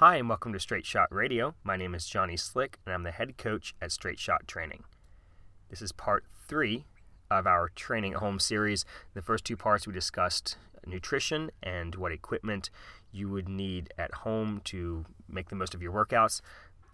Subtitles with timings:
[0.00, 1.54] Hi, and welcome to Straight Shot Radio.
[1.64, 4.84] My name is Johnny Slick, and I'm the head coach at Straight Shot Training.
[5.70, 6.84] This is part three
[7.30, 8.84] of our training at home series.
[9.14, 12.68] The first two parts we discussed nutrition and what equipment
[13.10, 16.42] you would need at home to make the most of your workouts.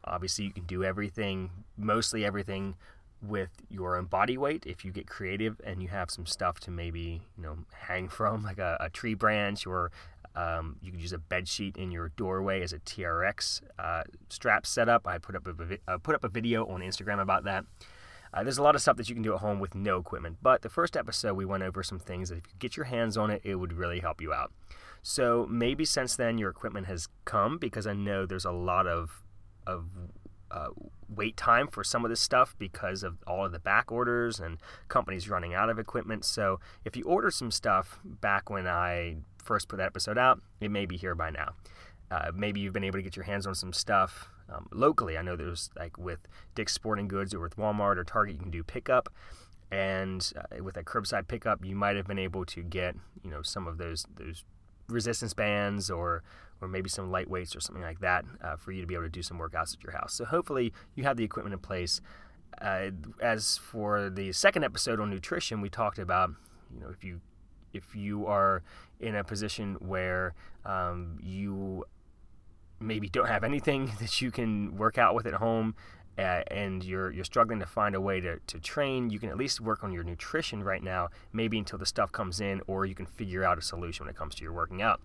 [0.05, 2.77] Obviously, you can do everything, mostly everything,
[3.21, 4.65] with your own body weight.
[4.65, 8.43] If you get creative and you have some stuff to maybe you know hang from,
[8.45, 9.91] like a, a tree branch or
[10.35, 14.67] um, you can use a bed sheet in your doorway as a TRX uh, strap
[14.67, 15.07] setup.
[15.07, 17.65] I put up a uh, put up a video on Instagram about that.
[18.35, 20.39] Uh, there's a lot of stuff that you can do at home with no equipment.
[20.41, 23.19] But the first episode, we went over some things that if you get your hands
[23.19, 24.53] on it, it would really help you out.
[25.03, 29.23] So maybe since then your equipment has come because I know there's a lot of
[29.67, 29.87] of
[30.53, 30.69] uh,
[31.09, 34.59] wait time for some of this stuff because of all of the back orders and
[34.89, 36.25] companies running out of equipment.
[36.25, 40.71] So if you order some stuff back when I first put that episode out, it
[40.71, 41.55] may be here by now.
[42.11, 45.17] Uh, maybe you've been able to get your hands on some stuff um, locally.
[45.17, 46.21] I know there's like with
[46.55, 49.09] Dick's Sporting Goods or with Walmart or Target, you can do pickup.
[49.71, 52.95] And uh, with a curbside pickup, you might have been able to get
[53.25, 54.45] you know some of those those
[54.89, 56.23] resistance bands or
[56.63, 59.05] or maybe some light weights or something like that uh, for you to be able
[59.05, 60.15] to do some workouts at your house.
[60.15, 62.01] So hopefully you have the equipment in place.
[62.61, 66.31] Uh, as for the second episode on nutrition, we talked about
[66.73, 67.21] you know if you
[67.73, 68.63] if you are
[69.01, 71.85] in a position where um, you
[72.79, 75.75] maybe don't have anything that you can work out with at home
[76.19, 79.37] uh, and you're you're struggling to find a way to, to train, you can at
[79.37, 82.95] least work on your nutrition right now, maybe until the stuff comes in, or you
[82.95, 85.01] can figure out a solution when it comes to your working out.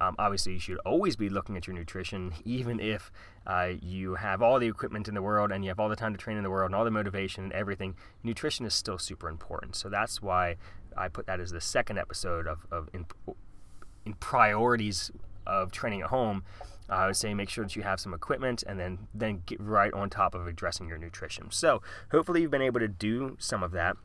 [0.00, 3.12] Um, obviously, you should always be looking at your nutrition, even if
[3.46, 6.12] uh, you have all the equipment in the world and you have all the time
[6.12, 7.94] to train in the world and all the motivation and everything.
[8.22, 9.76] Nutrition is still super important.
[9.76, 10.56] So that's why
[10.96, 13.06] I put that as the second episode of, of in,
[14.06, 15.10] in priorities
[15.46, 16.44] of training at home.
[16.88, 19.60] Uh, I would say make sure that you have some equipment and then then get
[19.60, 21.50] right on top of addressing your nutrition.
[21.50, 23.96] So hopefully you've been able to do some of that,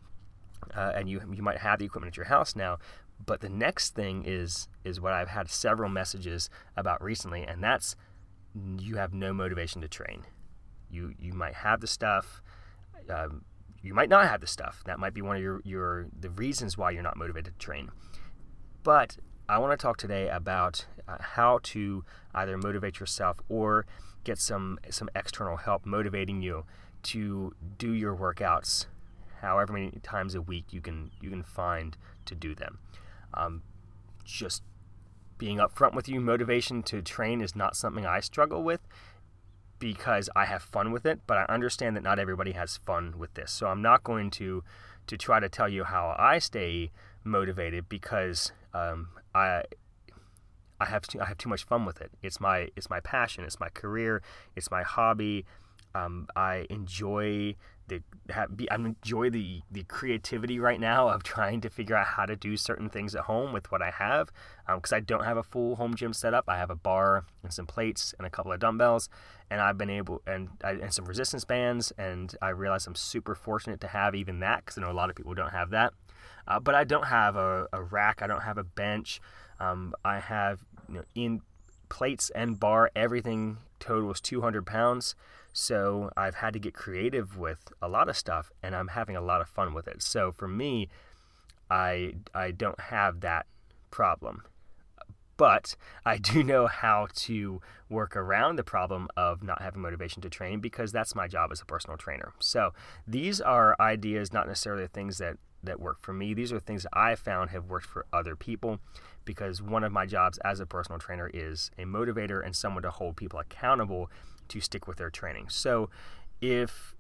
[0.75, 2.77] uh, and you you might have the equipment at your house now.
[3.23, 7.95] But the next thing is is what I've had several messages about recently, and that's
[8.77, 10.25] you have no motivation to train.
[10.89, 12.41] You you might have the stuff.
[13.09, 13.45] Um,
[13.81, 14.83] you might not have the stuff.
[14.85, 17.91] That might be one of your, your the reasons why you're not motivated to train.
[18.83, 22.03] But I want to talk today about uh, how to
[22.33, 23.85] either motivate yourself or
[24.23, 26.65] get some some external help motivating you
[27.03, 28.87] to do your workouts
[29.41, 32.79] however many times a week you can you can find to do them.
[33.35, 33.61] Um,
[34.23, 34.63] just
[35.37, 38.81] being upfront with you, motivation to train is not something I struggle with
[39.79, 43.33] because I have fun with it, but I understand that not everybody has fun with
[43.33, 43.51] this.
[43.51, 44.63] So I'm not going to
[45.07, 46.91] to try to tell you how I stay
[47.23, 49.63] motivated because um, I
[50.79, 52.11] I have too, I have too much fun with it.
[52.21, 53.43] It's my it's my passion.
[53.43, 54.21] It's my career.
[54.55, 55.45] It's my hobby.
[55.93, 57.55] Um, I enjoy
[57.87, 62.07] the have, be, I enjoy the the creativity right now of trying to figure out
[62.07, 64.31] how to do certain things at home with what I have
[64.67, 66.45] because um, I don't have a full home gym setup.
[66.47, 69.09] I have a bar and some plates and a couple of dumbbells,
[69.49, 71.91] and I've been able and and some resistance bands.
[71.97, 75.09] And I realize I'm super fortunate to have even that because I know a lot
[75.09, 75.93] of people don't have that.
[76.47, 78.21] Uh, but I don't have a, a, rack.
[78.21, 79.19] I don't have a bench.
[79.59, 81.41] Um, I have you know, in
[81.89, 85.15] plates and bar everything total totals 200 pounds.
[85.57, 89.21] So I've had to get creative with a lot of stuff, and I'm having a
[89.21, 90.01] lot of fun with it.
[90.01, 90.89] So for me,
[91.71, 93.45] I I don't have that
[93.89, 94.43] problem,
[95.37, 100.29] but I do know how to work around the problem of not having motivation to
[100.29, 102.33] train because that's my job as a personal trainer.
[102.39, 102.73] So
[103.07, 106.33] these are ideas, not necessarily things that that work for me.
[106.33, 108.79] These are things that I found have worked for other people
[109.23, 112.91] because one of my jobs as a personal trainer is a motivator and someone to
[112.91, 114.11] hold people accountable
[114.49, 115.49] to stick with their training.
[115.49, 115.89] So
[116.41, 116.95] if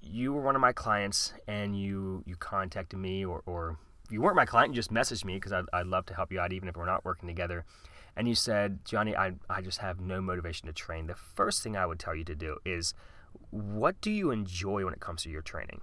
[0.00, 3.78] you were one of my clients and you you contacted me or, or
[4.10, 6.40] you weren't my client, you just messaged me because I'd, I'd love to help you
[6.40, 7.64] out even if we're not working together.
[8.16, 11.06] And you said, Johnny, I, I just have no motivation to train.
[11.06, 12.94] The first thing I would tell you to do is
[13.50, 15.80] what do you enjoy when it comes to your training?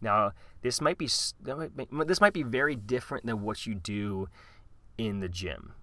[0.00, 4.28] Now, this might be this might be very different than what you do
[4.96, 5.74] in the gym.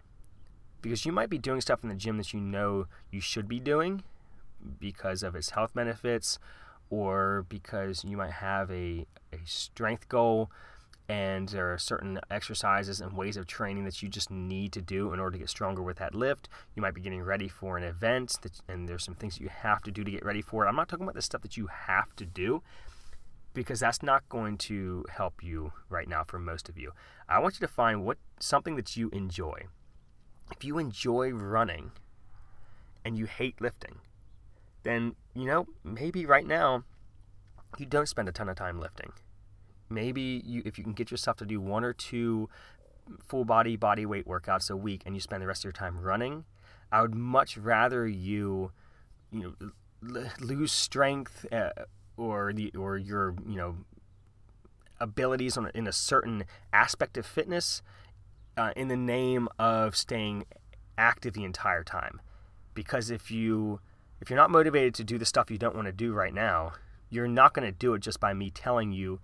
[0.82, 3.60] Because you might be doing stuff in the gym that you know you should be
[3.60, 4.04] doing
[4.80, 6.40] because of its health benefits
[6.90, 10.52] or because you might have a, a strength goal
[11.08, 15.14] and there are certain exercises and ways of training that you just need to do
[15.14, 16.50] in order to get stronger with that lift.
[16.76, 19.50] You might be getting ready for an event, that, and there's some things that you
[19.50, 20.68] have to do to get ready for it.
[20.68, 22.64] I'm not talking about the stuff that you have to do
[23.54, 26.92] because that's not going to help you right now for most of you.
[27.30, 29.68] I want you to find what something that you enjoy.
[30.52, 31.92] If you enjoy running,
[33.06, 34.00] and you hate lifting,
[34.86, 36.84] then, you know, maybe right now
[37.78, 39.12] you don't spend a ton of time lifting.
[39.90, 42.50] Maybe you, if you can get yourself to do one or two
[43.24, 46.00] full body body weight workouts a week and you spend the rest of your time
[46.00, 46.46] running,
[46.92, 48.72] I would much rather you,
[49.32, 49.72] you know,
[50.16, 51.72] l- lose strength uh,
[52.16, 53.78] or the or your you know
[55.00, 57.82] abilities on, in a certain aspect of fitness
[58.56, 60.46] uh, in the name of staying
[60.98, 62.22] active the entire time.
[62.74, 63.80] Because if you
[64.22, 66.74] if you're not motivated to do the stuff you don't want to do right now,
[67.10, 69.20] you're not going to do it just by me telling you,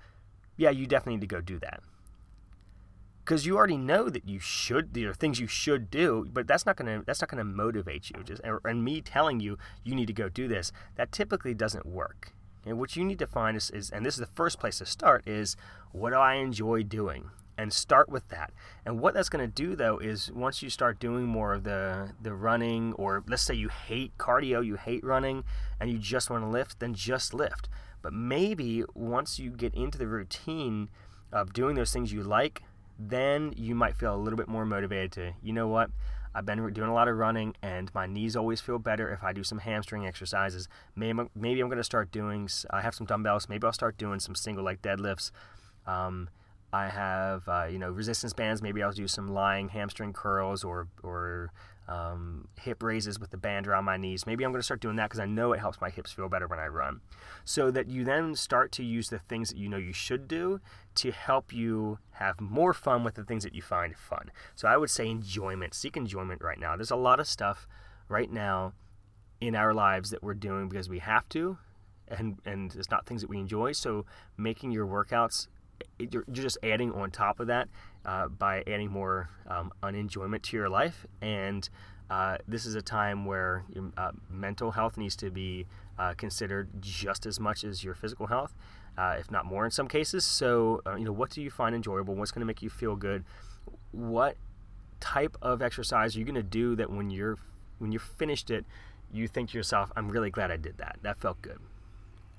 [0.57, 1.81] yeah, you definitely need to go do that.
[3.23, 6.65] Because you already know that you should, there are things you should do, but that's
[6.65, 8.23] not going to that's not to motivate you.
[8.23, 11.85] Just er, and me telling you you need to go do this, that typically doesn't
[11.85, 12.33] work.
[12.65, 14.85] And what you need to find is, is, and this is the first place to
[14.85, 15.55] start, is
[15.91, 17.31] what do I enjoy doing?
[17.61, 18.51] And start with that.
[18.87, 22.13] And what that's going to do, though, is once you start doing more of the,
[22.19, 25.43] the running, or let's say you hate cardio, you hate running,
[25.79, 27.69] and you just want to lift, then just lift.
[28.01, 30.89] But maybe once you get into the routine
[31.31, 32.63] of doing those things you like,
[32.97, 35.91] then you might feel a little bit more motivated to, you know what,
[36.33, 39.33] I've been doing a lot of running, and my knees always feel better if I
[39.33, 40.67] do some hamstring exercises.
[40.95, 42.49] Maybe, maybe I'm going to start doing.
[42.71, 43.47] I have some dumbbells.
[43.49, 45.29] Maybe I'll start doing some single leg deadlifts.
[45.85, 46.29] Um,
[46.73, 48.61] I have uh, you know resistance bands.
[48.61, 51.51] Maybe I'll do some lying hamstring curls or or
[51.87, 54.25] um, hip raises with the band around my knees.
[54.25, 56.29] Maybe I'm going to start doing that because I know it helps my hips feel
[56.29, 57.01] better when I run.
[57.43, 60.61] So that you then start to use the things that you know you should do
[60.95, 64.31] to help you have more fun with the things that you find fun.
[64.55, 65.73] So I would say enjoyment.
[65.73, 66.77] Seek enjoyment right now.
[66.77, 67.67] There's a lot of stuff
[68.07, 68.73] right now
[69.41, 71.57] in our lives that we're doing because we have to,
[72.07, 73.73] and and it's not things that we enjoy.
[73.73, 74.05] So
[74.37, 75.47] making your workouts
[75.99, 77.67] you're, just adding on top of that
[78.05, 81.05] uh, by adding more um, unenjoyment to your life.
[81.21, 81.67] And
[82.09, 85.65] uh, this is a time where your, uh, mental health needs to be
[85.97, 88.53] uh, considered just as much as your physical health,
[88.97, 90.25] uh, if not more in some cases.
[90.25, 92.15] So, uh, you know, what do you find enjoyable?
[92.15, 93.23] What's going to make you feel good?
[93.91, 94.35] What
[94.99, 97.37] type of exercise are you going to do that when you're
[97.79, 98.63] when you're finished it,
[99.11, 100.99] you think to yourself, "I'm really glad I did that.
[101.01, 101.59] That felt good."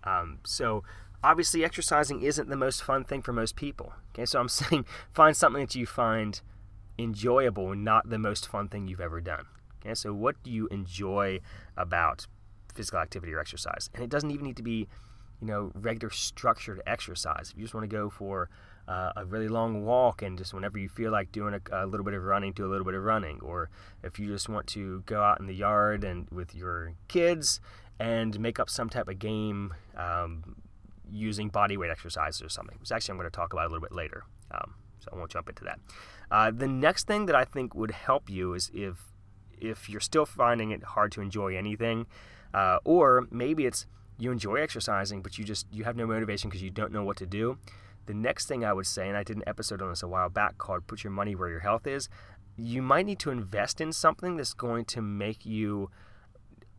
[0.05, 0.85] Um, so
[1.23, 3.93] obviously exercising isn't the most fun thing for most people.
[4.15, 6.41] Okay, so I'm saying find something that you find
[6.99, 9.47] enjoyable, not the most fun thing you've ever done.
[9.81, 11.41] Okay, so what do you enjoy
[11.77, 12.27] about
[12.75, 13.91] physical activity or exercise?
[13.95, 14.89] And it doesn't even need to be,
[15.41, 17.51] you know, regular structured exercise.
[17.51, 18.49] If you just want to go for
[18.87, 22.05] uh, a really long walk and just whenever you feel like doing a, a, little
[22.05, 23.71] bit of running, do a little bit of running, or
[24.03, 27.61] if you just want to go out in the yard and with your kids
[27.99, 29.75] and make up some type of game.
[29.97, 30.57] Um,
[31.13, 33.83] using body weight exercises or something, which actually I'm going to talk about a little
[33.83, 34.25] bit later.
[34.51, 35.79] Um, so I won't jump into that.
[36.31, 39.09] Uh, the next thing that I think would help you is if
[39.61, 42.07] if you're still finding it hard to enjoy anything,
[42.53, 43.87] uh, or maybe it's
[44.19, 47.17] you enjoy exercising but you just you have no motivation because you don't know what
[47.19, 47.59] to do.
[48.07, 50.29] The next thing I would say, and I did an episode on this a while
[50.29, 52.09] back called "Put Your Money Where Your Health Is,"
[52.57, 55.91] you might need to invest in something that's going to make you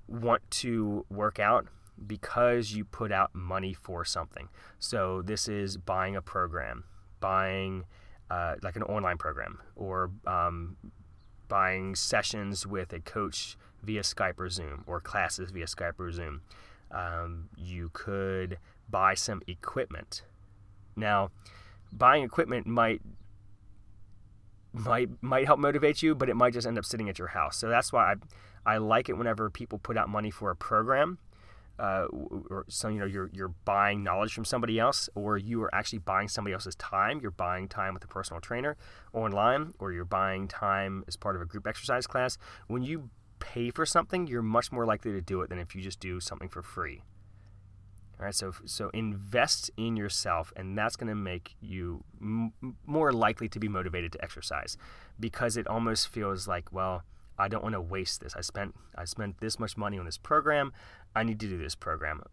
[0.07, 1.67] want to work out
[2.05, 4.49] because you put out money for something.
[4.79, 6.85] So this is buying a program,
[7.19, 7.85] buying
[8.29, 10.77] uh, like an online program, or um,
[11.47, 16.41] buying sessions with a coach via Skype or Zoom, or classes via Skype or Zoom.
[16.91, 18.57] Um, you could
[18.89, 20.23] buy some equipment.
[20.95, 21.31] Now,
[21.91, 23.01] buying equipment might
[24.73, 27.57] might might help motivate you, but it might just end up sitting at your house.
[27.57, 31.19] So that's why I I like it whenever people put out money for a program
[31.79, 35.73] uh, or so you know you're you're buying knowledge from somebody else, or you are
[35.73, 37.19] actually buying somebody else's time.
[37.21, 38.77] You're buying time with a personal trainer
[39.13, 42.37] online, or you're buying time as part of a group exercise class.
[42.67, 45.81] When you pay for something, you're much more likely to do it than if you
[45.81, 47.01] just do something for free.
[48.19, 52.53] All right, so so invest in yourself, and that's going to make you m-
[52.85, 54.77] more likely to be motivated to exercise,
[55.19, 57.03] because it almost feels like well
[57.37, 58.35] I don't want to waste this.
[58.35, 60.73] I spent I spent this much money on this program.
[61.15, 62.23] I need to do this program.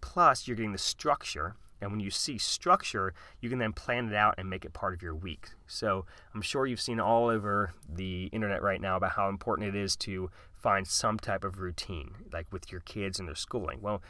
[0.00, 4.14] Plus, you're getting the structure, and when you see structure, you can then plan it
[4.14, 5.48] out and make it part of your week.
[5.66, 9.74] So I'm sure you've seen all over the internet right now about how important it
[9.74, 13.80] is to find some type of routine, like with your kids and their schooling.
[13.80, 14.02] Well,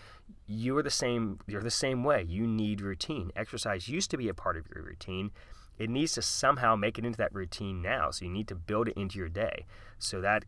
[0.46, 1.38] you are the same.
[1.46, 2.22] You're the same way.
[2.22, 3.30] You need routine.
[3.36, 5.30] Exercise used to be a part of your routine
[5.78, 8.10] it needs to somehow make it into that routine now.
[8.10, 9.66] So you need to build it into your day.
[9.98, 10.44] So that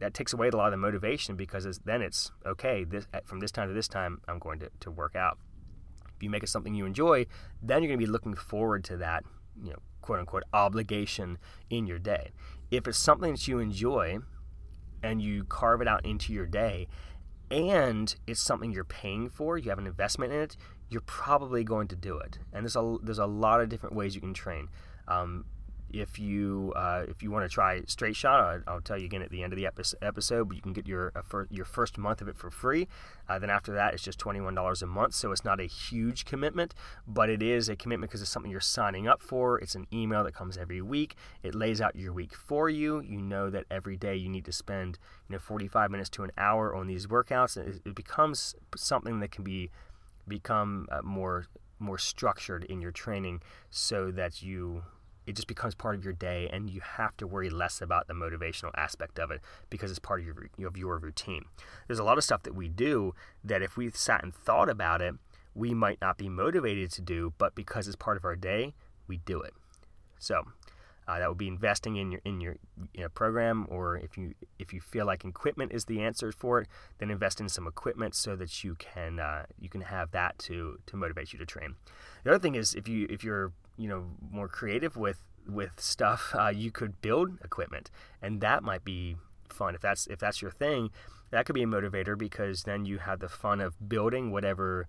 [0.00, 2.84] that takes away a lot of the motivation because it's, then it's okay.
[2.84, 5.38] This from this time to this time, I'm going to, to work out.
[6.16, 7.26] If you make it something you enjoy,
[7.62, 9.24] then you're going to be looking forward to that,
[9.62, 11.38] you know, quote unquote obligation
[11.70, 12.30] in your day.
[12.70, 14.18] If it's something that you enjoy,
[15.02, 16.86] and you carve it out into your day,
[17.50, 20.56] and it's something you're paying for, you have an investment in it,
[20.92, 22.38] you're probably going to do it.
[22.52, 24.68] And there's a there's a lot of different ways you can train.
[25.08, 25.44] Um,
[25.92, 29.22] if you uh, if you want to try straight shot, I'll, I'll, tell you again
[29.22, 30.48] at the end of the episode.
[30.48, 32.88] But you can get your uh, fir- your first month of it for free.
[33.28, 35.14] Uh, then after that, it's just twenty one dollars a month.
[35.14, 36.74] So it's not a huge commitment,
[37.06, 39.58] but it is a commitment because it's something you're signing up for.
[39.58, 41.14] It's an email that comes every week.
[41.42, 43.00] It lays out your week for you.
[43.00, 46.22] You know that every day you need to spend you know forty five minutes to
[46.22, 47.56] an hour on these workouts.
[47.56, 49.70] It, it becomes something that can be
[50.28, 51.46] become uh, more
[51.78, 54.84] more structured in your training so that you
[55.26, 58.14] it just becomes part of your day and you have to worry less about the
[58.14, 61.44] motivational aspect of it because it's part of your, of your routine.
[61.86, 63.14] There's a lot of stuff that we do
[63.44, 65.14] that if we sat and thought about it,
[65.54, 68.74] we might not be motivated to do, but because it's part of our day,
[69.06, 69.54] we do it.
[70.18, 70.42] So
[71.12, 72.56] uh, that would be investing in your in your
[72.94, 76.60] you know, program, or if you if you feel like equipment is the answer for
[76.60, 80.38] it, then invest in some equipment so that you can uh, you can have that
[80.38, 81.74] to to motivate you to train.
[82.24, 86.34] The other thing is if you if you're you know more creative with with stuff,
[86.38, 87.90] uh, you could build equipment,
[88.22, 89.16] and that might be
[89.48, 90.90] fun if that's if that's your thing.
[91.30, 94.86] That could be a motivator because then you have the fun of building whatever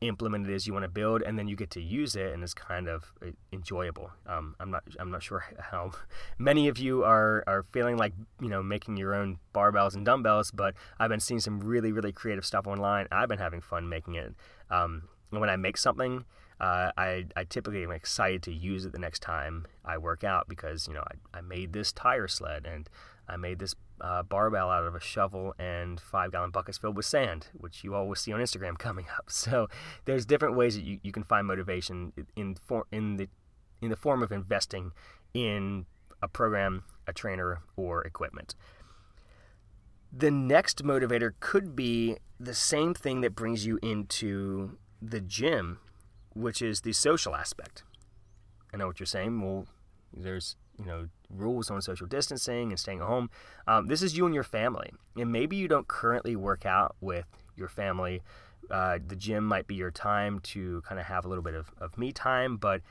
[0.00, 2.42] implement it is you want to build, and then you get to use it, and
[2.42, 4.10] it's kind of uh, enjoyable.
[4.26, 5.92] Um, I'm not I'm not sure how
[6.38, 10.50] many of you are are feeling like you know making your own barbells and dumbbells,
[10.50, 13.06] but I've been seeing some really really creative stuff online.
[13.12, 14.34] I've been having fun making it.
[14.70, 16.24] Um, when I make something,
[16.60, 20.48] uh, I, I typically am excited to use it the next time I work out
[20.48, 21.04] because you know
[21.34, 22.88] I, I made this tire sled and
[23.30, 27.06] I made this uh, barbell out of a shovel and five gallon buckets filled with
[27.06, 29.30] sand, which you always see on Instagram coming up.
[29.30, 29.68] So
[30.04, 33.28] there's different ways that you, you can find motivation in for, in the
[33.80, 34.92] in the form of investing
[35.32, 35.86] in
[36.22, 38.54] a program, a trainer, or equipment.
[40.12, 45.78] The next motivator could be the same thing that brings you into the gym
[46.34, 47.82] which is the social aspect.
[48.72, 49.40] I know what you're saying.
[49.40, 49.66] Well,
[50.12, 53.30] there's you know rules on social distancing and staying at home.
[53.66, 57.26] Um, this is you and your family, and maybe you don't currently work out with
[57.56, 58.22] your family.
[58.70, 61.70] Uh, the gym might be your time to kind of have a little bit of,
[61.78, 62.82] of me time, but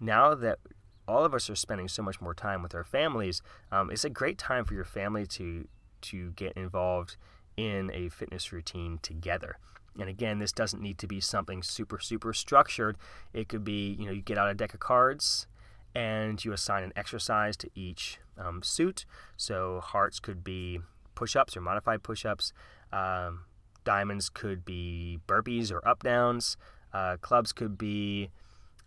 [0.00, 0.58] now that
[1.06, 4.10] all of us are spending so much more time with our families, um, it's a
[4.10, 5.66] great time for your family to
[6.00, 7.16] to get involved
[7.56, 9.56] in a fitness routine together.
[9.98, 12.98] And again, this doesn't need to be something super, super structured.
[13.32, 15.46] It could be, you know, you get out a deck of cards
[15.94, 19.06] and you assign an exercise to each um, suit.
[19.36, 20.80] So hearts could be
[21.14, 22.52] push ups or modified push ups.
[22.92, 23.44] Um,
[23.84, 26.56] diamonds could be burpees or up downs.
[26.92, 28.30] Uh, clubs could be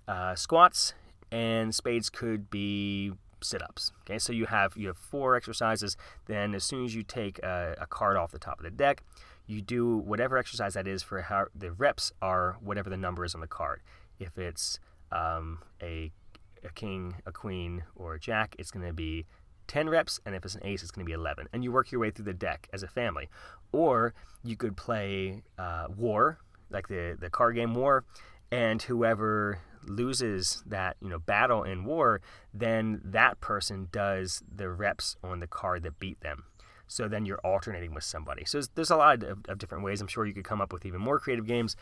[0.07, 0.93] uh, squats.
[1.29, 3.11] And spades could be
[3.41, 3.91] sit-ups.
[4.01, 5.97] Okay, so you have you have four exercises.
[6.25, 9.03] Then as soon as you take a, a card off the top of the deck,
[9.45, 13.35] you do whatever exercise that is for how the reps are whatever the number is
[13.35, 13.81] on the card.
[14.19, 14.79] If it's
[15.11, 16.11] um, a,
[16.63, 19.25] a king, a queen, or a jack, it's going to be
[19.67, 21.47] 10 reps, and if it's an ace, it's going to be 11.
[21.53, 23.29] And you work your way through the deck as a family.
[23.71, 28.05] Or you could play uh, War, like the, the card game War,
[28.51, 32.21] and whoever loses that you know battle in war,
[32.53, 36.43] then that person does the reps on the card that beat them.
[36.87, 38.45] So then you're alternating with somebody.
[38.45, 39.99] So there's, there's a lot of, of different ways.
[39.99, 41.75] I'm sure you could come up with even more creative games.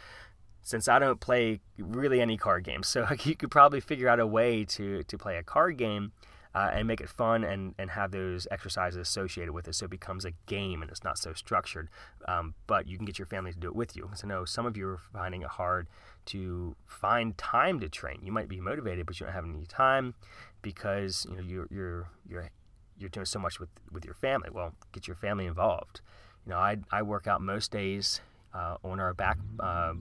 [0.66, 4.28] Since I don't play really any card games, so you could probably figure out a
[4.28, 6.12] way to to play a card game
[6.56, 9.92] uh, and make it fun and, and have those exercises associated with it so it
[9.92, 11.90] becomes a game and it's not so structured.
[12.28, 14.04] Um, but you can get your family to do it with you.
[14.04, 15.88] Because I know some of you are finding it hard
[16.28, 18.20] to find time to train.
[18.24, 20.16] You might be motivated, but you don't have any time
[20.62, 22.50] because you know you're you're you're
[22.98, 24.50] you're doing so much with, with your family.
[24.52, 26.02] Well, get your family involved.
[26.46, 28.22] You know, I, I work out most days
[28.54, 29.94] uh, on our back uh,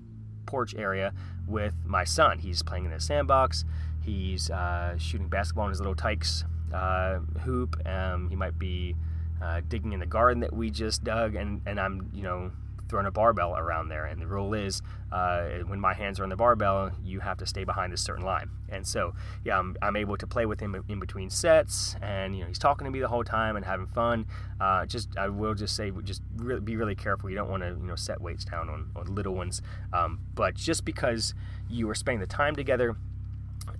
[0.45, 1.13] porch area
[1.47, 2.39] with my son.
[2.39, 3.65] He's playing in the sandbox.
[4.01, 7.81] He's uh, shooting basketball in his Little Tikes uh, hoop.
[7.87, 8.97] Um, he might be
[9.43, 12.53] uh, digging in the garden that we just dug, and, and I'm, you know,
[12.95, 14.05] throwing a barbell around there.
[14.05, 17.47] And the rule is uh, when my hands are on the barbell, you have to
[17.47, 18.49] stay behind a certain line.
[18.69, 22.43] And so, yeah, I'm, I'm able to play with him in between sets, and you
[22.43, 24.27] know he's talking to me the whole time and having fun.
[24.61, 27.29] Uh, just I will just say, just really, be really careful.
[27.31, 29.61] You don't want to you know set weights down on, on little ones.
[29.93, 31.35] Um, but just because
[31.69, 32.97] you are spending the time together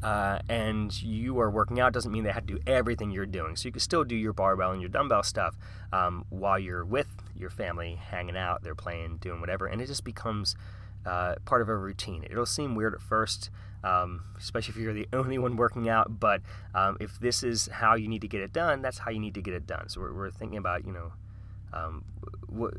[0.03, 3.57] uh, and you are working out doesn't mean they have to do everything you're doing.
[3.57, 5.57] So you can still do your barbell and your dumbbell stuff
[5.93, 10.05] um, while you're with your family, hanging out, they're playing, doing whatever, and it just
[10.05, 10.57] becomes
[11.07, 12.25] uh, part of a routine.
[12.31, 13.51] It'll seem weird at first,
[13.83, 16.19] um, especially if you're the only one working out.
[16.21, 16.43] But
[16.75, 19.35] um, if this is how you need to get it done, that's how you need
[19.35, 19.89] to get it done.
[19.89, 21.13] So we're, we're thinking about you know
[21.73, 22.05] um,
[22.47, 22.75] what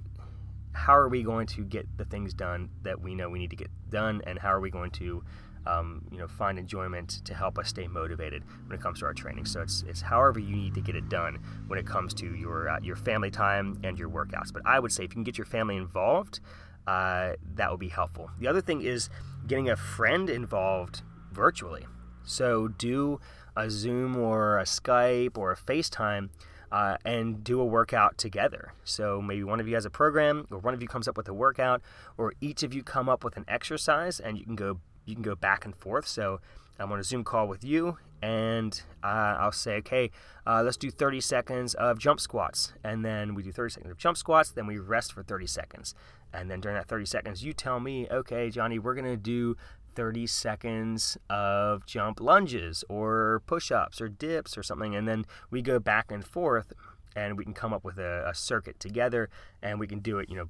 [0.74, 3.56] how are we going to get the things done that we know we need to
[3.56, 5.24] get done, and how are we going to
[5.68, 9.14] um, you know, find enjoyment to help us stay motivated when it comes to our
[9.14, 9.46] training.
[9.46, 12.70] So it's, it's however you need to get it done when it comes to your
[12.70, 14.54] uh, your family time and your workouts.
[14.54, 16.40] But I would say if you can get your family involved,
[16.88, 18.30] uh, that would be helpful.
[18.40, 19.10] The other thing is
[19.48, 21.86] getting a friend involved virtually.
[22.24, 23.20] So do
[23.56, 26.30] a Zoom or a Skype or a FaceTime.
[26.72, 28.74] Uh, and do a workout together.
[28.84, 31.30] So maybe one of you has a program, or one of you comes up with
[31.30, 31.82] a workout,
[32.18, 35.24] or each of you come up with an exercise, and you can go you can
[35.24, 36.08] go back and forth.
[36.08, 36.40] So
[36.80, 40.12] I'm on a Zoom call with you, and uh, I'll say, okay,
[40.46, 42.74] uh, let's do 30 seconds of jump squats.
[42.84, 45.96] And then we do 30 seconds of jump squats, then we rest for 30 seconds.
[46.34, 49.56] And then during that 30 seconds, you tell me, okay, Johnny, we're going to do
[49.96, 54.96] 30 seconds of jump lunges or push ups or dips or something.
[54.96, 56.74] And then we go back and forth,
[57.16, 59.30] and we can come up with a, a circuit together,
[59.64, 60.50] and we can do it, you know,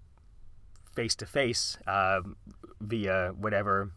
[0.96, 1.78] face to face
[2.82, 3.92] via whatever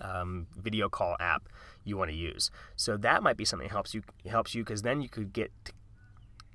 [0.00, 1.48] um, video call app
[1.84, 2.50] you want to use.
[2.76, 5.50] So that might be something that helps you helps you because then you could get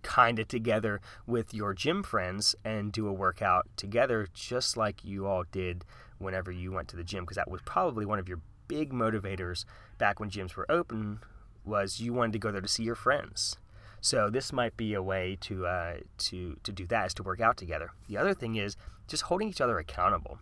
[0.03, 5.25] kind of together with your gym friends and do a workout together, just like you
[5.25, 5.83] all did
[6.19, 7.23] whenever you went to the gym.
[7.23, 9.65] Because that was probably one of your big motivators
[9.97, 11.19] back when gyms were open.
[11.65, 13.57] Was you wanted to go there to see your friends.
[13.99, 15.97] So this might be a way to uh,
[16.29, 17.89] to to do that is to work out together.
[18.07, 20.37] The other thing is just holding each other accountable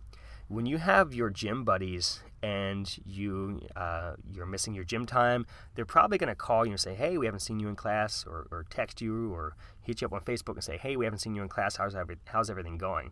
[0.54, 5.84] when you have your gym buddies and you uh, you're missing your gym time, they're
[5.84, 8.46] probably going to call you and say, "Hey, we haven't seen you in class," or,
[8.52, 11.34] or text you or hit you up on Facebook and say, "Hey, we haven't seen
[11.34, 11.76] you in class.
[11.76, 13.10] How's every, how's everything going?"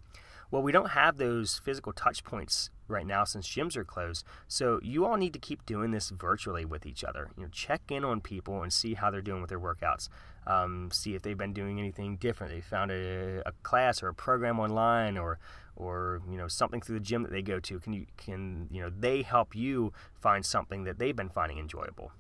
[0.53, 4.27] Well, we don't have those physical touch points right now since gyms are closed.
[4.49, 7.31] So you all need to keep doing this virtually with each other.
[7.39, 10.11] You know, check in on people and see how they're doing with their workouts.
[10.47, 12.53] Um, see if they've been doing anything different.
[12.53, 15.39] They found a, a class or a program online or
[15.77, 18.81] or you know something through the gym that they go to can you can you
[18.81, 22.13] know they help you find something that they've been finding enjoyable?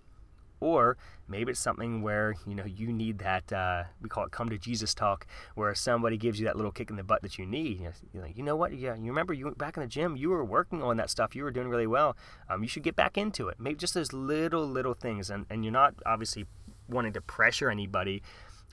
[0.60, 4.48] Or maybe it's something where you know you need that uh, we call it come
[4.48, 7.44] to jesus talk where somebody gives you that little kick in the butt that you
[7.44, 7.80] need.
[8.12, 8.72] You're like you know what?
[8.72, 11.42] Yeah you remember you back in the gym you were working on that stuff you
[11.42, 12.16] were doing really well
[12.48, 13.56] um, you should get back into it.
[13.58, 16.46] Maybe just those little little things and, and you're not obviously
[16.88, 18.22] wanting to pressure anybody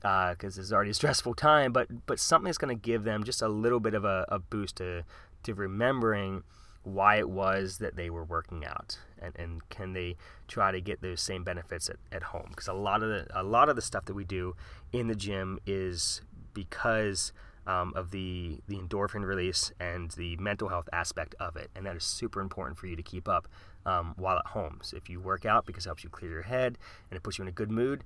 [0.01, 3.23] because uh, it's already a stressful time, but but something that's going to give them
[3.23, 5.03] just a little bit of a, a, boost to
[5.43, 6.43] to remembering
[6.83, 10.15] why it was that they were working out and, and can they
[10.47, 12.47] try to get those same benefits at, at home.
[12.49, 14.55] Because a lot of the a lot of the stuff that we do
[14.93, 16.21] in the gym is
[16.53, 17.33] because
[17.67, 21.95] um, of the the endorphin release and the mental health aspect of it and that
[21.95, 23.47] is super important for you to keep up
[23.85, 24.79] um, while at home.
[24.81, 26.77] So if you work out because it helps you clear your head
[27.09, 28.03] and it puts you in a good mood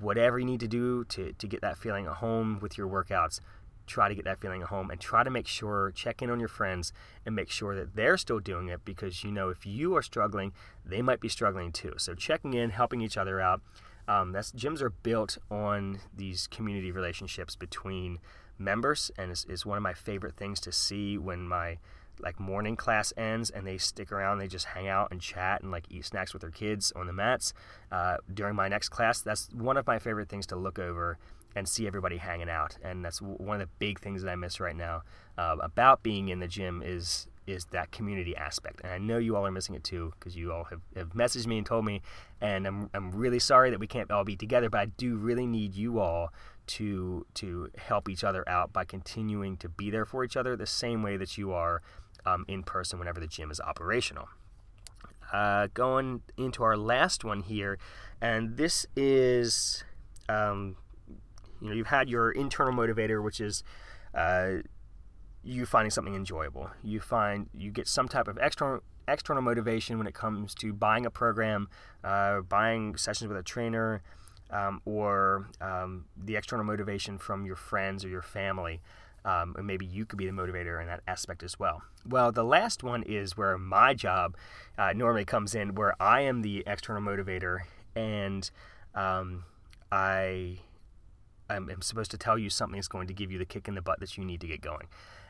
[0.00, 3.40] whatever you need to do to, to get that feeling at home with your workouts,
[3.86, 6.40] try to get that feeling at home and try to make sure, check in on
[6.40, 6.92] your friends
[7.26, 10.52] and make sure that they're still doing it because you know if you are struggling,
[10.84, 11.94] they might be struggling too.
[11.98, 13.60] So checking in, helping each other out.
[14.06, 18.18] Um, that's gyms are built on these community relationships between
[18.58, 21.78] members, and it's one of my favorite things to see when my
[22.20, 25.70] like morning class ends and they stick around they just hang out and chat and
[25.70, 27.52] like eat snacks with their kids on the mats.
[27.90, 31.18] Uh, during my next class that's one of my favorite things to look over
[31.56, 34.60] and see everybody hanging out and that's one of the big things that i miss
[34.60, 35.02] right now
[35.38, 39.36] uh, about being in the gym is is that community aspect and i know you
[39.36, 42.00] all are missing it too because you all have, have messaged me and told me
[42.40, 45.46] and I'm, I'm really sorry that we can't all be together but i do really
[45.46, 46.32] need you all
[46.66, 50.66] to to help each other out by continuing to be there for each other the
[50.66, 51.82] same way that you are
[52.26, 54.28] um, in person whenever the gym is operational.
[55.32, 57.78] Uh, going into our last one here,
[58.20, 59.82] and this is,
[60.28, 60.76] um,
[61.60, 63.64] you know, you've had your internal motivator, which is
[64.14, 64.56] uh,
[65.42, 66.70] you finding something enjoyable.
[66.82, 71.04] You find you get some type of external external motivation when it comes to buying
[71.04, 71.68] a program,
[72.02, 74.02] uh, buying sessions with a trainer,
[74.50, 78.80] um, or um, the external motivation from your friends or your family
[79.24, 81.82] um, or maybe you could be the motivator in that aspect as well.
[82.06, 84.36] Well, the last one is where my job
[84.76, 87.60] uh, normally comes in, where I am the external motivator,
[87.96, 88.50] and
[88.94, 89.44] um,
[89.90, 90.58] I
[91.48, 93.82] am supposed to tell you something that's going to give you the kick in the
[93.82, 94.88] butt that you need to get going.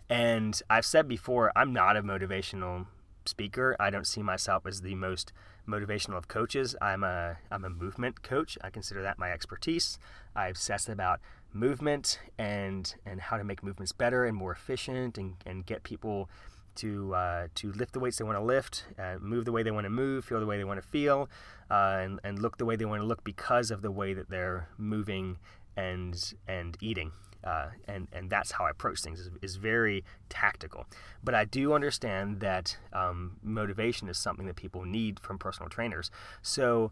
[0.09, 2.87] And I've said before, I'm not a motivational
[3.29, 3.77] speaker.
[3.79, 5.33] I don't see myself as the most
[5.69, 6.77] motivational of coaches.
[6.81, 8.59] I'm a I'm a movement coach.
[8.63, 9.99] I consider that my expertise.
[10.35, 11.21] I obsess about
[11.53, 16.29] movement and and how to make movements better and more efficient and, and get people
[16.77, 19.71] to uh, to lift the weights they want to lift, uh, move the way they
[19.71, 21.29] want to move, feel the way they want to feel,
[21.71, 24.29] uh, and, and look the way they want to look because of the way that
[24.29, 25.39] they're moving
[25.77, 27.13] and and eating.
[27.45, 30.87] Uh, and and that's how I approach things is, is very tactical.
[31.23, 36.11] But I do understand that um, motivation is something that people need from personal trainers.
[36.43, 36.91] So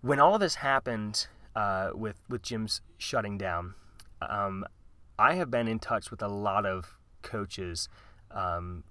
[0.00, 3.74] when all of this happened uh, with with gyms shutting down,
[4.28, 4.64] um,
[5.18, 7.88] I have been in touch with a lot of coaches
[8.30, 8.84] um,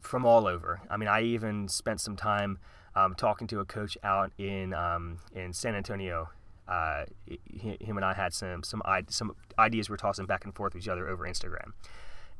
[0.00, 0.80] from all over.
[0.90, 2.58] I mean, I even spent some time
[2.94, 6.30] um, talking to a coach out in um, in San Antonio.
[6.68, 7.04] Uh,
[7.48, 10.88] him and I had some some some ideas we're tossing back and forth with each
[10.88, 11.72] other over Instagram,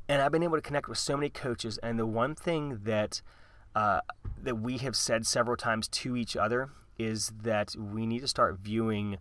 [0.09, 1.79] and I've been able to connect with so many coaches.
[1.83, 3.23] And the one thing that
[3.75, 4.01] uh,
[4.43, 8.59] that we have said several times to each other is that we need to start
[8.59, 9.19] viewing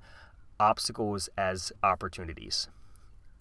[0.59, 2.69] obstacles as opportunities.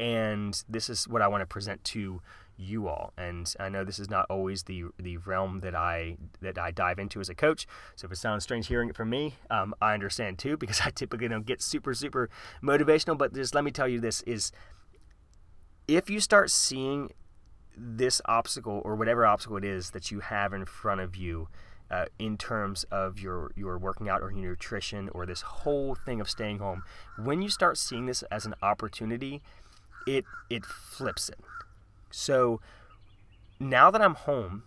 [0.00, 2.20] And this is what I want to present to
[2.56, 3.12] you all.
[3.16, 6.98] And I know this is not always the the realm that I that I dive
[6.98, 7.66] into as a coach.
[7.96, 10.90] So if it sounds strange hearing it from me, um, I understand too because I
[10.90, 12.30] typically don't get super super
[12.62, 13.18] motivational.
[13.18, 14.52] But just let me tell you this is
[15.88, 17.10] if you start seeing
[17.76, 21.48] this obstacle or whatever obstacle it is that you have in front of you
[21.90, 26.20] uh, in terms of your your working out or your nutrition or this whole thing
[26.20, 26.82] of staying home
[27.18, 29.42] when you start seeing this as an opportunity
[30.06, 31.38] it it flips it
[32.14, 32.60] so
[33.58, 34.62] now that I'm home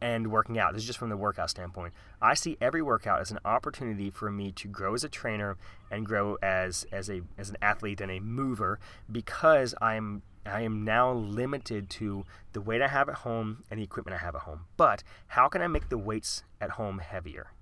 [0.00, 3.30] and working out, this is just from the workout standpoint, I see every workout as
[3.30, 5.56] an opportunity for me to grow as a trainer
[5.90, 8.78] and grow as as a as an athlete and a mover
[9.10, 13.84] because I'm I am now limited to the weight I have at home and the
[13.84, 14.66] equipment I have at home.
[14.76, 17.53] But how can I make the weights at home heavier?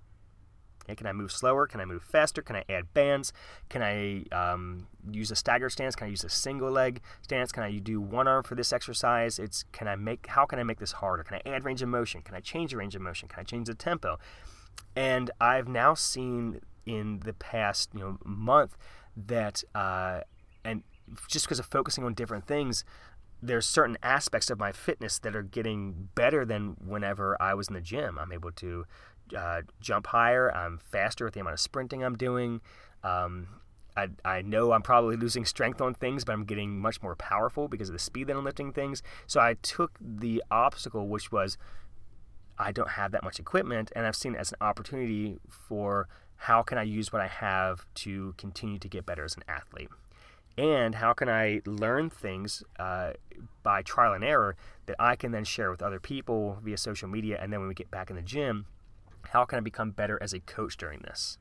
[0.85, 1.67] Okay, can I move slower?
[1.67, 2.43] Can I move faster?
[2.43, 3.33] Can I add bands?
[3.69, 5.95] Can I um, use a stagger stance?
[5.95, 7.53] Can I use a single leg stance?
[7.53, 9.39] Can I do one arm for this exercise?
[9.39, 11.23] It's can I make how can I make this harder?
[11.23, 12.23] Can I add range of motion?
[12.23, 13.29] Can I change the range of motion?
[13.29, 14.19] Can I change the tempo?
[14.97, 18.77] And I've now seen in the past you know month
[19.17, 20.21] that uh,
[20.65, 20.83] and
[21.29, 22.85] just because of focusing on different things,
[23.43, 27.75] there's certain aspects of my fitness that are getting better than whenever I was in
[27.75, 28.19] the gym.
[28.19, 28.87] I'm able to
[29.37, 30.55] uh, jump higher.
[30.55, 32.61] I'm faster with the amount of sprinting I'm doing.
[33.03, 33.49] Um,
[33.97, 37.69] I, I know I'm probably losing strength on things, but I'm getting much more powerful
[37.69, 39.03] because of the speed that I'm lifting things.
[39.27, 41.59] So I took the obstacle, which was
[42.59, 46.63] I don't have that much equipment, and I've seen it as an opportunity for how
[46.63, 49.89] can I use what I have to continue to get better as an athlete.
[50.59, 53.13] And how can I learn things uh,
[53.63, 57.39] by trial and error that I can then share with other people via social media?
[57.41, 58.67] And then when we get back in the gym,
[59.31, 61.39] how can I become better as a coach during this?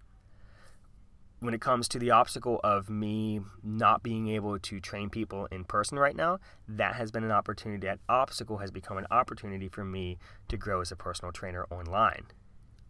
[1.40, 5.64] When it comes to the obstacle of me not being able to train people in
[5.64, 7.88] person right now, that has been an opportunity.
[7.88, 12.26] That obstacle has become an opportunity for me to grow as a personal trainer online.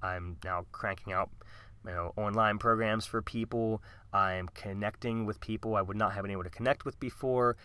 [0.04, 1.30] I'm now cranking out
[1.86, 3.82] you know, online programs for people.
[4.14, 7.58] I'm connecting with people I would not have been able to connect with before.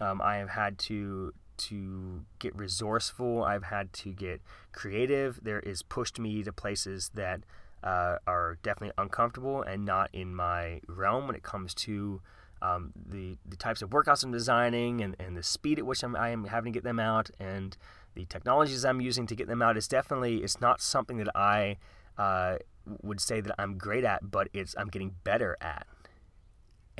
[0.00, 3.44] Um, I have had to to get resourceful.
[3.44, 4.40] I've had to get
[4.72, 5.40] creative.
[5.42, 7.42] There is pushed me to places that
[7.82, 12.20] uh, are definitely uncomfortable and not in my realm when it comes to
[12.62, 16.14] um, the the types of workouts I'm designing and, and the speed at which I'm
[16.14, 17.74] I am having to get them out and
[18.14, 21.78] the technologies I'm using to get them out is definitely it's not something that I
[22.18, 22.56] uh,
[23.02, 25.86] would say that I'm great at, but it's I'm getting better at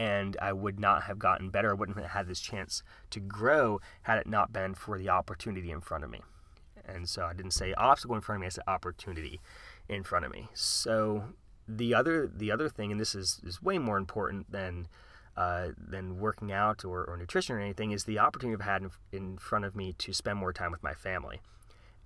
[0.01, 1.73] and I would not have gotten better.
[1.73, 5.71] I wouldn't have had this chance to grow had it not been for the opportunity
[5.71, 6.23] in front of me.
[6.89, 9.43] And so I didn't say obstacle in front of me, I said opportunity
[9.91, 10.49] in front of me.
[10.55, 11.25] So
[11.69, 14.89] the other the other thing, and this is, is way more important than
[15.37, 18.91] uh, than working out or, or nutrition or anything, is the opportunity I've had in,
[19.13, 21.43] in front of me to spend more time with my family.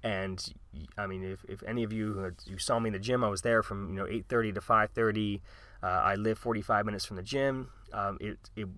[0.02, 0.52] And
[0.98, 3.42] I mean, if, if any of you you saw me in the gym, I was
[3.42, 5.40] there from you know 8:30 to 5:30.
[5.80, 8.68] Uh, I live 45 minutes from the gym um, it, it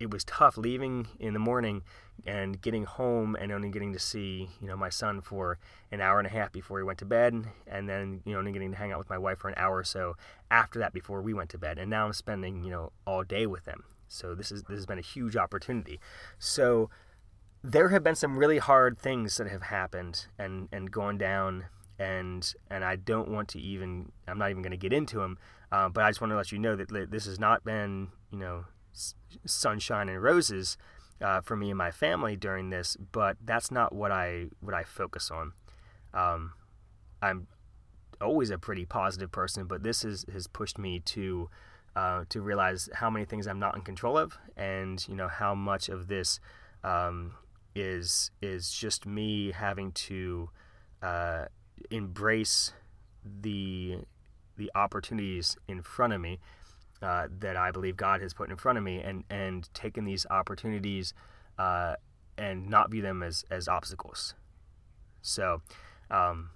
[0.00, 1.82] it was tough leaving in the morning
[2.26, 5.58] and getting home and only getting to see you know my son for
[5.92, 8.52] an hour and a half before he went to bed and then you know only
[8.52, 10.16] getting to hang out with my wife for an hour or so
[10.50, 11.78] after that before we went to bed.
[11.78, 14.86] And now I'm spending you know all day with them so this is this has
[14.86, 16.00] been a huge opportunity.
[16.38, 16.90] So
[17.62, 21.66] there have been some really hard things that have happened and and gone down
[21.98, 25.38] and and I don't want to even I'm not even going to get into them
[25.74, 28.38] uh, but I just want to let you know that this has not been, you
[28.38, 28.66] know,
[29.44, 30.76] sunshine and roses
[31.20, 32.96] uh, for me and my family during this.
[33.10, 35.52] But that's not what I what I focus on.
[36.12, 36.52] Um,
[37.20, 37.48] I'm
[38.20, 41.50] always a pretty positive person, but this has has pushed me to
[41.96, 45.56] uh, to realize how many things I'm not in control of, and you know how
[45.56, 46.38] much of this
[46.84, 47.32] um,
[47.74, 50.50] is is just me having to
[51.02, 51.46] uh,
[51.90, 52.72] embrace
[53.24, 53.98] the
[54.56, 56.38] the opportunities in front of me
[57.02, 60.26] uh, that I believe God has put in front of me, and and taking these
[60.30, 61.12] opportunities
[61.58, 61.96] uh,
[62.38, 64.34] and not view them as as obstacles.
[65.22, 65.62] So,
[66.10, 66.50] um,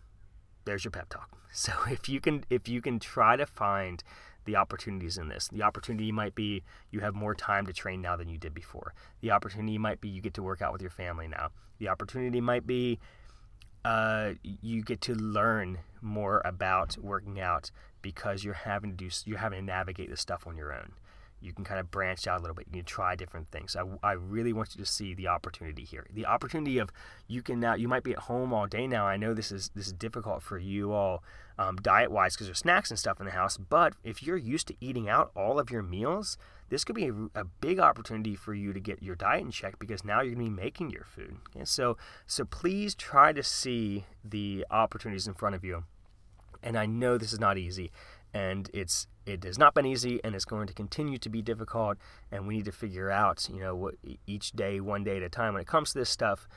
[0.65, 1.31] there's your pep talk.
[1.51, 4.05] So if you can if you can try to find
[4.45, 5.49] the opportunities in this.
[5.49, 8.95] The opportunity might be you have more time to train now than you did before.
[9.21, 11.51] The opportunity might be you get to work out with your family now.
[11.79, 12.99] The opportunity might be
[13.85, 17.71] uh, you get to learn more about working out
[18.03, 20.93] because you're having to do you're having to navigate this stuff on your own
[21.41, 22.67] you can kind of branch out a little bit.
[22.69, 23.77] You can try different things.
[23.77, 26.07] I, I really want you to see the opportunity here.
[26.13, 26.91] The opportunity of
[27.27, 29.07] you can now you might be at home all day now.
[29.07, 31.23] I know this is this is difficult for you all
[31.59, 33.57] um, diet wise because there's snacks and stuff in the house.
[33.57, 37.15] But if you're used to eating out all of your meals, this could be a,
[37.35, 40.47] a big opportunity for you to get your diet in check because now you're going
[40.47, 41.37] to be making your food.
[41.55, 41.65] Okay?
[41.65, 41.97] So
[42.27, 45.85] so please try to see the opportunities in front of you.
[46.61, 47.93] And I know this is not easy
[48.35, 51.99] and it's it has not been easy and it's going to continue to be difficult
[52.33, 53.95] and we need to figure out you know what
[54.27, 56.49] each day one day at a time when it comes to this stuff.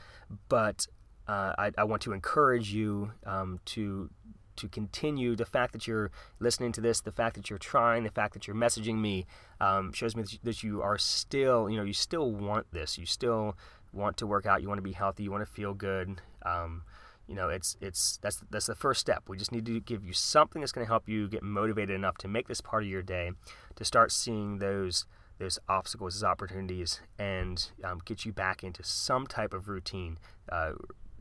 [0.49, 0.87] But
[1.27, 4.09] uh, I, I, want to encourage you um, to
[4.57, 8.11] to continue the fact that you're listening to this the fact that you're trying the
[8.11, 9.25] fact that you're messaging me
[9.59, 12.97] um, shows me that you are still you know you still want this.
[12.97, 13.55] You still
[13.93, 14.61] want to work out.
[14.61, 15.23] You want to be healthy.
[15.23, 16.21] You want to feel good.
[16.45, 16.83] Um,
[17.27, 19.23] you know it's it's that's that's the first step.
[19.27, 22.17] We just need to give you something that's going to help you get motivated enough
[22.19, 23.31] to make this part of your day
[23.75, 25.05] to start seeing those
[25.39, 30.19] those obstacles as opportunities and um, get you back into some type of routine
[30.51, 30.73] uh,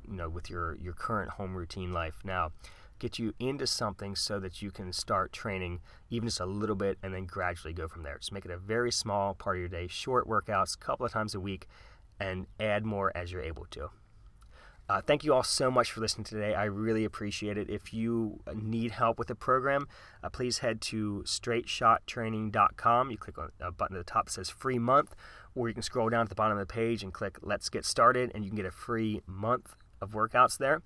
[0.06, 2.20] you know with your your current home routine life.
[2.24, 2.52] Now
[2.98, 6.98] get you into something so that you can start training even just a little bit
[7.02, 8.18] and then gradually go from there.
[8.18, 11.12] Just make it a very small part of your day short workouts a couple of
[11.12, 11.66] times a week
[12.20, 13.90] and add more as you're able to
[14.90, 16.52] uh, thank you all so much for listening today.
[16.52, 17.70] I really appreciate it.
[17.70, 19.86] If you need help with the program,
[20.20, 23.10] uh, please head to straightshottraining.com.
[23.12, 25.14] You click on a button at the top that says free month,
[25.54, 27.84] or you can scroll down to the bottom of the page and click let's get
[27.84, 30.82] started, and you can get a free month of workouts there.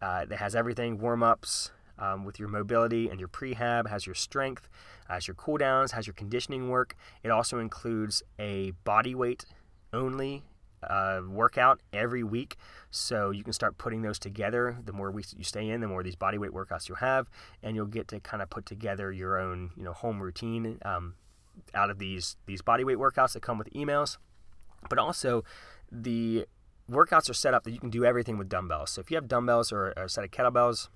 [0.00, 4.14] Uh, it has everything warm ups, um, with your mobility and your prehab, has your
[4.14, 4.68] strength,
[5.08, 6.94] has your cool downs, has your conditioning work.
[7.24, 9.44] It also includes a body weight
[9.92, 10.44] only
[10.82, 12.56] uh, workout every week.
[12.90, 14.78] So you can start putting those together.
[14.84, 17.28] The more weeks that you stay in, the more these body weight workouts you'll have,
[17.62, 21.14] and you'll get to kind of put together your own, you know, home routine um,
[21.74, 24.16] out of these these body weight workouts that come with emails.
[24.88, 25.44] But also,
[25.90, 26.46] the
[26.90, 28.90] workouts are set up that you can do everything with dumbbells.
[28.90, 30.88] So if you have dumbbells or a set of kettlebells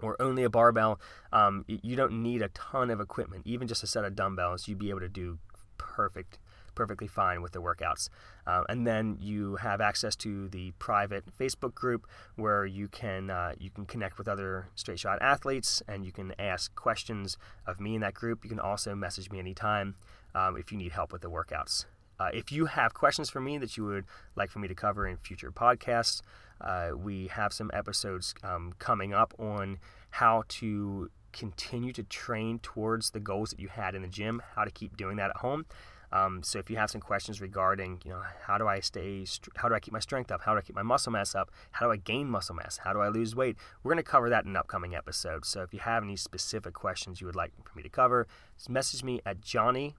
[0.00, 1.00] or only a barbell,
[1.32, 3.42] um, you don't need a ton of equipment.
[3.46, 5.38] Even just a set of dumbbells, you'd be able to do
[5.78, 6.38] perfect
[6.76, 8.08] perfectly fine with the workouts.
[8.46, 13.54] Uh, and then you have access to the private Facebook group where you can uh,
[13.58, 17.36] you can connect with other straight shot athletes and you can ask questions
[17.66, 18.44] of me in that group.
[18.44, 19.96] You can also message me anytime
[20.36, 21.86] um, if you need help with the workouts.
[22.18, 24.04] Uh, if you have questions for me that you would
[24.36, 26.22] like for me to cover in future podcasts,
[26.60, 29.78] uh, we have some episodes um, coming up on
[30.10, 34.64] how to continue to train towards the goals that you had in the gym, how
[34.64, 35.66] to keep doing that at home.
[36.12, 39.24] Um, so if you have some questions regarding, you know, how do I stay,
[39.56, 40.42] how do I keep my strength up?
[40.42, 41.50] How do I keep my muscle mass up?
[41.72, 42.78] How do I gain muscle mass?
[42.78, 43.56] How do I lose weight?
[43.82, 45.44] We're going to cover that in an upcoming episode.
[45.44, 48.70] So if you have any specific questions you would like for me to cover, just
[48.70, 49.94] message me at Johnny,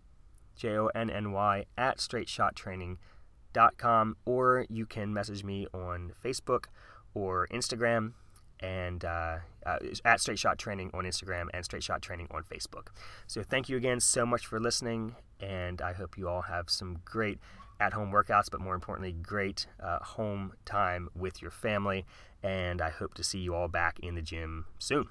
[0.55, 6.65] J O N N Y, at straightshottraining.com, or you can message me on Facebook
[7.13, 8.13] or Instagram
[8.59, 12.87] and uh, uh, at Straight Shot Training on Instagram and Straight Shot Training on Facebook.
[13.27, 16.99] So thank you again so much for listening, and I hope you all have some
[17.05, 17.39] great
[17.79, 22.05] at-home workouts, but more importantly, great uh, home time with your family.
[22.43, 25.07] And I hope to see you all back in the gym soon.